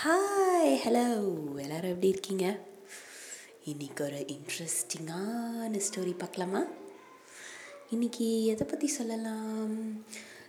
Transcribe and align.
Hi 0.00 0.72
hello 0.84 1.04
எல்லோரும் 1.62 1.92
எப்படி 1.92 2.08
இருக்கீங்க? 2.08 2.46
இன்றைக்கி 3.70 4.00
ஒரு 4.00 4.18
இன்ட்ரெஸ்டிங்கான 4.34 5.80
ஸ்டோரி 5.86 6.12
பார்க்கலாமா? 6.18 6.60
இன்றைக்கி 7.94 8.26
எதை 8.44 8.64
பற்றி 8.66 8.86
சொல்லலாம்? 8.86 10.02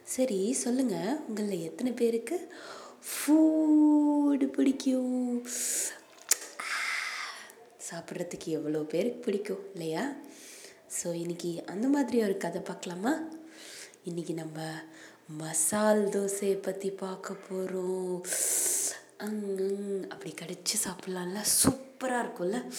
சரி 0.04 0.54
சொல்லுங்கள் 0.64 1.20
உங்களில் 1.28 1.66
எத்தனை 1.70 1.92
பேருக்கு 1.92 2.38
ஃபூடு 3.10 4.48
பிடிக்கும்? 4.58 5.48
சாப்பிட்றதுக்கு 7.90 8.50
எவ்வளோ 8.60 8.82
பேருக்கு 8.96 9.26
பிடிக்கும் 9.28 9.64
இல்லையா? 9.74 10.06
ஸோ 10.98 11.10
இன்றைக்கி 11.24 11.66
அந்த 11.66 11.88
மாதிரி 11.88 12.20
ஒரு 12.24 12.38
கதை 12.38 12.62
பார்க்கலாமா? 12.62 13.16
இன்றைக்கி 14.06 14.34
நம்ம 14.34 14.60
மசால் 15.40 16.04
தோசையை 16.16 16.58
பற்றி 16.62 16.92
பார்க்க 17.06 17.34
போகிறோம் 17.48 18.22
அப்படி 19.20 20.34
கடிச்சு 20.42 20.76
சாப்பிட்லாம்ல? 20.84 21.40
சூப்பராக 21.64 22.24
இருக்கும்ல? 22.24 22.72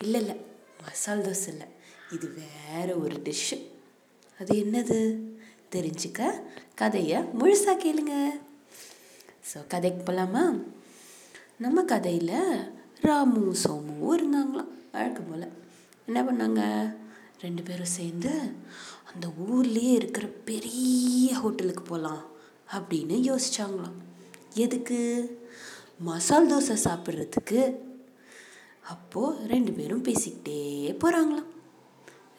இல்லை 0.00 0.20
இல்லை. 0.20 0.36
மசால் 0.82 1.20
தோசை 1.20 1.48
இல்லை. 1.48 1.66
இது 2.12 2.34
வேறு 2.70 3.00
ஒரு 3.00 3.22
டிஷ்ஷு 3.24 3.58
அது 4.38 4.54
என்னது? 4.54 4.98
தெரிஞ்சுக்க 5.70 6.42
கதையை 6.74 7.22
முழுசாக 7.22 7.82
கேளுங்க. 7.84 8.40
ஸோ 9.54 9.66
கதைக்கு 9.68 9.98
போகலாமா 9.98 10.54
நம்ம 11.58 11.84
கதையில் 11.84 12.72
ராமு 13.00 13.54
சோமுவும் 13.54 14.18
இருந்தாங்களாம். 14.18 14.72
வழக்கம் 14.92 15.28
போல். 15.30 15.52
என்ன 16.06 16.22
பண்ணாங்க? 16.22 16.94
ரெண்டு 17.40 17.62
பேரும் 17.62 17.94
சேர்ந்து 17.98 18.30
அந்த 19.12 19.26
ஊர்லேயே 19.50 19.92
இருக்கிற 19.92 20.26
பெரிய 20.26 21.34
ஹோட்டலுக்கு 21.34 21.82
போகலாம் 21.82 22.24
அப்படின்னு 22.72 23.16
யோசிச்சாங்களாம். 23.30 23.98
எதுக்கு? 24.54 25.00
மசால் 26.00 26.50
தோசை 26.50 26.76
சாப்பிட்றதுக்கு. 26.84 27.60
அப்போது 28.80 29.46
ரெண்டு 29.46 29.72
பேரும் 29.72 30.04
பேசிக்கிட்டே 30.04 30.60
போகிறாங்களாம் 31.02 31.50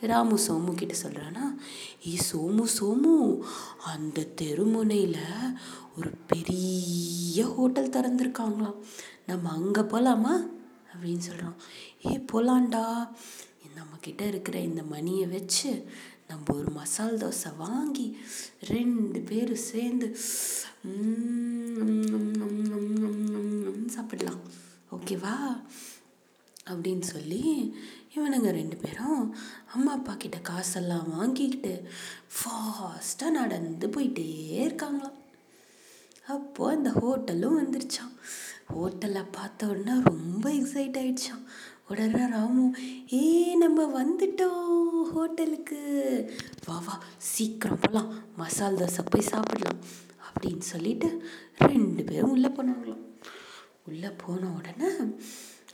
ராமு 0.01 0.37
சோமு 0.47 0.75
கிட்ட 0.75 0.95
சொல்கிறானா 1.03 1.43
ஏ 2.07 2.17
சோமு 2.31 2.65
சோமு 2.79 3.41
அந்த 3.83 4.27
தெருமுனையில் 4.41 5.21
ஒரு 5.97 6.11
பெரிய 6.27 7.45
ஹோட்டல் 7.45 7.93
திறந்துருக்காங்களாம். 7.95 8.79
நம்ம 9.25 9.51
அங்கே 9.51 9.81
போகலாமா 9.81 10.33
அப்படின்னு 10.93 11.17
சொல்கிறான் 11.17 11.57
ஏ 12.05 12.13
போகலான்டா 12.31 12.83
நம்மக்கிட்ட 13.77 14.21
இருக்கிற 14.21 14.59
இந்த 14.59 14.83
மணியை 14.83 15.25
வச்சு 15.27 15.83
நம்ம 16.27 16.55
ஒரு 16.55 16.71
மசால் 16.71 17.17
தோசை 17.17 17.57
வாங்கி 17.57 18.17
ரெண்டு 18.67 19.19
பேரும் 19.19 19.65
சேர்ந்து 19.71 20.07
சாப்பிடலாம். 23.87 24.39
ஓகேவா? 24.91 25.61
அப்படின்னு 26.69 27.01
சொல்லி 27.01 27.73
இவனுங்க 28.15 28.49
ரெண்டு 28.49 28.75
பேரும் 28.75 29.35
அம்மா 29.73 29.91
அப்பா 29.91 30.13
கிட்ட 30.13 30.37
காசெல்லாம் 30.37 31.17
வாங்கிக்கிட்டு 31.17 31.89
ஃபாஸ்ட்டாக 32.35 33.29
நடந்து 33.29 33.87
போயிட்டே 33.87 34.27
இருக்காங்களாம். 34.59 35.23
அப்போது 36.27 36.75
அந்த 36.77 36.89
ஹோட்டலும் 36.89 37.59
வந்துருச்சான் 37.63 38.15
ஹோட்டலை 38.73 39.25
பார்த்த 39.31 39.67
உடனே 39.67 40.01
ரொம்ப 40.03 40.49
எக்ஸைட் 40.49 40.97
ஆயிடுச்சான் 41.01 41.45
உடனே 41.89 42.29
ராமு 42.29 42.73
ஏ 43.13 43.55
நம்ம 43.55 44.03
வந்துட்டோம் 44.03 45.01
ஹோட்டலுக்கு. 45.11 45.79
வா 46.65 46.81
வா 46.85 47.03
சீக்கிரம் 47.17 47.79
போகலாம் 47.79 48.13
மசால் 48.37 48.75
தோசை 48.75 49.05
போய் 49.09 49.27
சாப்பிடலாம். 49.27 49.79
அப்படின்னு 50.27 50.59
சொல்லிட்டு 50.59 51.27
ரெண்டு 51.57 52.03
பேரும் 52.03 52.31
உள்ளே 52.31 52.47
போனாங்களாம். 52.47 53.03
உள்ளே 53.87 54.09
போன 54.09 54.47
உடனே 54.49 54.89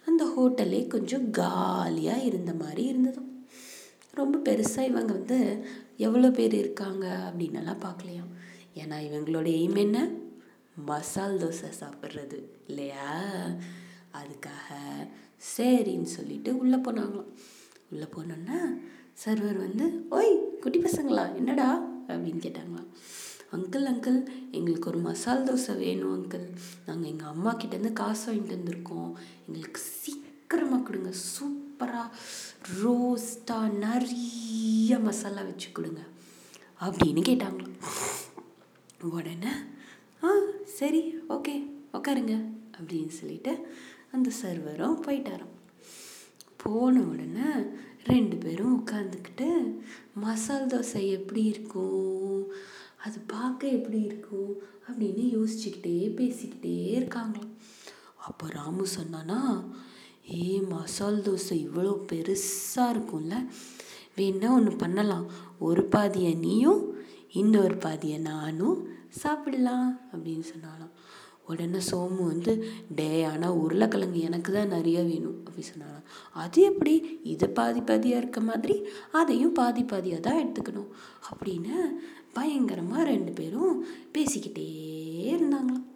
அந்த 0.05 0.23
ஹோட்டலே 0.37 0.87
கொஞ்சம் 0.87 1.29
காலியாக 1.29 2.21
இருந்த 2.21 2.53
மாதிரி 2.53 2.83
இருந்ததும் 2.83 3.27
ரொம்ப 4.13 4.51
பெருசாக 4.51 4.85
இவங்க 4.85 5.13
வந்து 5.13 5.65
எவ்வளோ 5.97 6.31
பேர் 6.31 6.53
இருக்காங்க 6.53 7.05
அப்படின்னலாம் 7.29 7.83
பார்க்கலையாம் 7.83 8.31
ஏன்னா 8.75 8.97
இவங்களோட 9.07 9.47
எய்ம் 9.59 9.77
என்ன? 9.77 10.09
மசால் 10.85 11.37
தோசை 11.37 11.69
சாப்பிட்றது 11.79 12.37
இல்லையா? 12.67 13.09
அதுக்காக 14.13 14.77
சரின்னு 15.57 16.03
சொல்லிட்டு 16.03 16.57
உள்ளே 16.57 16.77
போனாங்களாம். 16.77 17.31
உள்ளே 17.91 18.07
போனோன்னா 18.15 18.57
சர்வர் 19.25 19.57
வந்து 19.57 20.05
ஓய் 20.09 20.57
குட்டி 20.61 20.79
பசங்களா 20.79 21.35
என்னடா? 21.35 21.69
அப்படின்னு 22.07 22.41
கேட்டாங்களாம். 22.41 22.89
அங்கிள் 23.55 23.85
அங்கிள் 23.91 24.19
எங்களுக்கு 24.51 24.89
ஒரு 24.89 24.99
மசால் 25.07 25.43
தோசை 25.43 25.73
வேணும் 25.77 26.13
அங்கிள். 26.15 26.45
நாங்கள் 26.85 27.11
எங்கள் 27.11 27.31
அம்மா 27.33 27.51
கிட்டேருந்து 27.55 27.93
காசு 27.93 28.25
வாங்கிட்டு 28.31 28.57
வந்திருக்கோம். 28.57 29.11
எங்களுக்கு 29.47 29.81
சீக்கிரமாக 30.01 30.83
கொடுங்க. 30.83 31.11
சூப்பராக 31.33 32.09
ரோஸ்ட்டாக 32.81 33.67
நிறைய 33.85 34.99
மசாலா 35.07 35.41
வச்சு 35.49 35.69
கொடுங்க. 35.71 36.01
அப்படின்னு 36.85 37.21
கேட்டாங்களாம். 37.29 37.77
உடனே 39.15 39.53
ஆ 40.23 40.31
சரி 40.79 41.01
ஓகே 41.29 41.55
உட்காருங்க 41.93 42.33
அப்படின்னு 42.79 43.13
சொல்லிட்டு 43.19 43.53
அந்த 44.11 44.29
சர்வரும் 44.41 45.01
போயிட்டாராம். 45.05 45.55
போன 46.63 47.01
உடனே 47.11 47.47
ரெண்டு 48.03 48.35
பேரும் 48.35 48.75
உட்காந்துக்கிட்டு 48.79 49.47
மசால் 50.13 50.67
தோசை 50.67 51.01
எப்படி 51.17 51.43
இருக்கும்? 51.43 52.20
அது 53.05 53.19
பார்க்க 53.33 53.67
எப்படி 53.67 53.99
இருக்கும் 54.01 54.51
அப்படின்னு 54.87 55.23
யோசிச்சுக்கிட்டே 55.35 55.95
பேசிக்கிட்டே 56.19 56.75
இருக்காங்களாம். 56.97 57.53
அப்போ 58.27 58.47
ராமு 58.49 58.85
சொன்னானா 58.97 59.39
ஏ 60.33 60.59
மசால் 60.71 61.21
தோசை 61.21 61.55
இவ்வளோ 61.67 61.93
பெருசாக 62.09 62.93
இருக்கும்ல. 62.93 63.35
வேணா 64.17 64.49
ஒன்று 64.51 64.73
பண்ணலாம். 64.75 65.25
ஒரு 65.59 65.83
பாதியை 65.85 66.33
நீயும் 66.35 66.81
இன்னொரு 67.31 67.77
பாதியை 67.77 68.17
நானும் 68.19 68.79
சாப்பிடலாம் 69.21 69.89
அப்படின்னு 70.13 70.45
சொன்னாலாம் 70.53 70.93
உடனே 71.45 71.79
சோமு 71.91 72.23
வந்து 72.23 72.53
டே 72.95 73.25
ஆனால் 73.25 73.57
உருளைக்கிழங்கு 73.61 74.19
எனக்கு 74.19 74.51
தான் 74.53 74.73
நிறைய 74.75 74.97
வேணும் 75.03 75.37
அப்படி 75.47 75.63
சொன்னாலாம் 75.67 76.05
அது 76.33 76.61
எப்படி? 76.61 76.93
இது 77.23 77.49
பாதி 77.49 77.81
பாதியாக 77.81 78.21
இருக்க 78.21 78.39
மாதிரி 78.41 78.75
அதையும் 79.11 79.53
பாதி 79.53 79.83
பாதியாக 79.83 80.19
தான் 80.19 80.39
எடுத்துக்கணும் 80.43 80.91
அப்படின்னு 81.31 81.77
பயங்கரமாக 82.33 83.03
ரெண்டு 83.03 83.31
பேரும் 83.31 83.75
பேசிக்கிட்டே 84.15 84.67
இருந்தாங்களாம். 85.33 85.87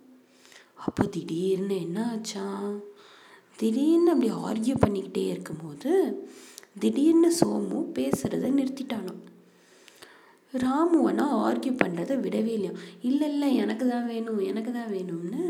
அப்போ 0.85 1.03
திடீர்னு 1.15 1.75
என்ன 1.85 1.99
ஆச்சான் 2.13 2.73
திடீர்னு 3.59 4.11
அப்படி 4.13 4.29
ஆர்கியூ 4.47 4.75
பண்ணிக்கிட்டே 4.83 5.23
இருக்கும்போது 5.33 5.91
திடீர்னு 6.79 7.29
சோமு 7.39 7.77
பேசுகிறத 7.97 8.49
நிறுத்திட்டானாம் 8.59 9.21
ராமுவனா 10.53 11.23
ஆர்கியூ 11.45 11.71
பண்ணுறதை 11.81 12.15
விடவே 12.25 12.51
இல்லையா? 12.57 12.73
இல்லை 13.01 13.27
இல்லை 13.31 13.47
எனக்கு 13.55 13.85
தான் 13.87 14.05
வேணும் 14.05 14.39
எனக்கு 14.49 14.71
தான் 14.71 14.91
வேணும்னு 14.95 15.41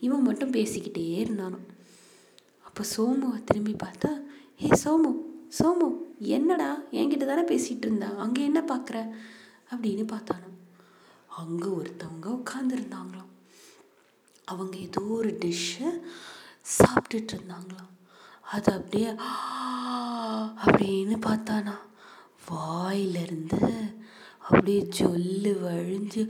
இவன் 0.00 0.26
மட்டும் 0.28 0.52
பேசிக்கிட்டே 0.52 1.04
இருந்தானாம். 1.22 1.66
அப்போ 2.66 2.82
சோமுவை 2.94 3.38
திரும்பி 3.44 3.74
பார்த்தா 3.84 4.10
ஏ 4.60 4.68
சோமு 4.84 5.10
சோமு 5.58 5.88
என்னடா? 6.36 6.68
என்கிட்ட 6.98 7.24
தானே 7.30 7.44
பேசிகிட்டு 7.52 7.86
இருந்தா? 7.88 8.10
அங்கே 8.24 8.42
என்ன 8.44 8.60
பார்க்குற 8.72 8.98
அப்படின்னு 9.72 10.04
பார்த்தானோ 10.12 10.48
அங்கே 11.28 11.66
ஒருத்தவங்க 11.68 12.40
உட்காந்துருந்தாங்களாம் 12.40 13.30
அவங்க 14.44 14.76
ஏதோ 14.76 15.00
ஒரு 15.00 15.30
டிஷ்ஷை 15.30 15.88
சாப்பிட்டுட்டு 16.78 17.32
இருந்தாங்களாம் 17.32 17.88
அது 18.50 18.72
அப்படியே 18.72 19.10
அப்படின்னு 20.66 21.16
பார்த்தானா. 21.26 21.74
வாயிலிருந்து 22.50 23.60
அப்படியே 24.38 24.80
ஜொல்லு 24.98 25.52
வழிஞ்சு 25.62 26.22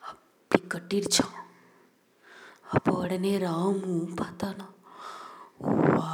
அப்படி 0.00 0.62
கட்டிடுச்சான் 0.68 1.36
அப்போ 2.70 2.92
உடனே 2.92 3.38
ராமு 3.38 3.92
பார்த்தானா 4.20 4.66
வா 5.88 6.08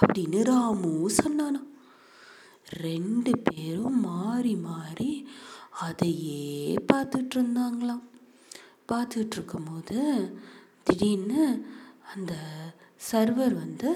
அப்படின்னு 0.00 0.44
ராமு 0.44 1.10
சொன்னானா 1.10 1.62
ரெண்டு 2.68 3.32
பேரும் 3.38 4.00
மாறி 4.00 4.54
மாறி 4.54 5.28
அதையே 5.80 6.76
பார்த்துட்டு 6.92 7.34
இருந்தாங்களாம் 7.34 8.02
பார்த்துட்டு 8.92 9.32
இருக்கும்போது 9.32 9.98
திடீர்னு 10.82 11.66
அந்த 12.14 12.32
சர்வர் 13.12 13.54
வந்து 13.54 13.90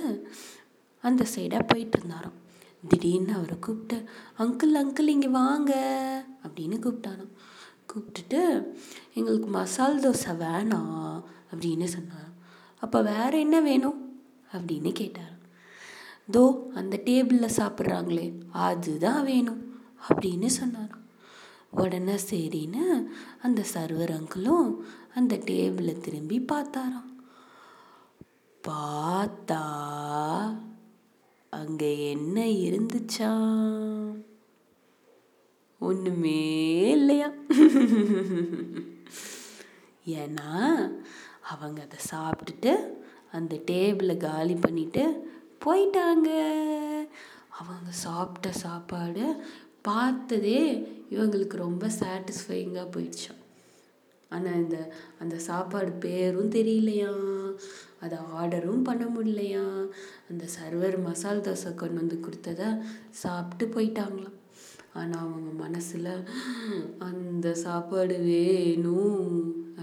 அந்த 1.02 1.26
சைடாக 1.36 1.68
போயிட்டு 1.68 1.98
இருந்தாராம் 1.98 2.38
திடீர்னு 2.88 3.32
அவரை 3.32 3.58
கூப்பிட்டு 3.58 4.08
அங்கிள் 4.38 4.76
அங்கிள் 4.82 5.08
இங்கே 5.08 5.28
வாங்க 5.28 5.72
அப்படின்னு 6.42 6.76
கூப்பிட்டாராம் 6.84 7.32
கூப்பிட்டுட்டு 7.92 8.40
எங்களுக்கு 9.14 9.48
மசால் 9.48 10.00
தோசை 10.00 10.32
வேணாம் 10.36 11.22
அப்படின்னு 11.50 11.84
சொன்னாராம். 11.84 12.34
அப்போ 12.80 13.02
வேறு 13.02 13.40
என்ன 13.40 13.60
வேணும்? 13.60 14.22
அப்படின்னு 14.52 14.90
கேட்டாராம். 15.00 15.43
தோ 16.32 16.42
அந்த 16.74 17.00
டேபிளில் 17.04 17.56
சாப்பிட்றாங்களே 17.56 18.26
அதுதான் 18.50 19.24
வேணும் 19.24 19.62
அப்படின்னு 20.08 20.46
சொன்னாராம். 20.46 21.02
உடனே 21.70 22.14
சரின்னு 22.30 23.08
அந்த 23.42 23.64
சர்வர் 23.74 24.12
அங்கிளும் 24.18 24.70
அந்த 25.14 25.36
டேபிளை 25.36 25.98
திரும்பி 25.98 26.38
பார்த்தாராம். 26.52 27.10
பார்த்தா 28.68 29.62
அங்கே 31.50 32.10
என்ன 32.10 32.46
இருந்துச்சா 32.46 33.32
ஒன்றுமே 35.78 36.40
இல்லையா? 36.90 37.30
ஏன்னா 40.06 40.50
அவங்க 41.48 41.86
அதை 41.86 41.98
சாப்பிட்டுட்டு 42.10 42.72
அந்த 43.32 43.54
டேபிளை 43.70 44.16
காலி 44.16 44.54
பண்ணிவிட்டு 44.54 45.04
போயிட்டாங்க. 45.66 46.30
அவங்க 47.60 47.90
சாப்பிட்ட 48.06 48.48
சாப்பாடு 48.64 49.24
பார்த்ததே 49.88 50.60
இவங்களுக்கு 51.14 51.56
ரொம்ப 51.66 51.86
சாட்டிஸ்ஃபைங்காக 52.00 52.86
போயிடுச்சாம் 52.94 53.40
ஆனால் 54.30 54.60
இந்த 54.62 54.78
அந்த 55.22 55.36
சாப்பாடு 55.48 55.90
பேரும் 56.04 56.54
தெரியலையா? 56.56 57.10
அதை 58.04 58.16
ஆர்டரும் 58.38 58.86
பண்ண 58.88 59.04
முடியலையா? 59.14 59.64
அந்த 60.30 60.44
சர்வர் 60.56 60.96
மசால் 61.06 61.44
தோசை 61.46 61.70
கொண்டு 61.74 62.00
வந்து 62.00 62.16
கொடுத்தத 62.24 62.62
சாப்பிட்டு 63.22 63.66
போயிட்டாங்களாம் 63.74 64.38
ஆனால் 64.92 65.22
அவங்க 65.24 65.50
மனசில் 65.64 66.10
அந்த 67.08 67.54
சாப்பாடு 67.66 68.16
வேணும் 68.30 69.28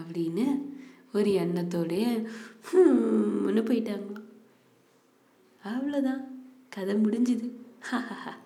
அப்படின்னு 0.01 0.45
ஒரு 1.13 1.29
எண்ணத்தோடைய 1.43 2.05
ஹம்னு 2.71 3.63
போயிட்டாங்களாம் 3.69 4.20
அவ்வளோதான் 5.63 6.23
கதை 6.69 6.95
முடிஞ்சுது. 6.95 7.47